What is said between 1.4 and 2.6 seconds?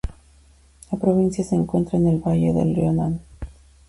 se encuentra en el valle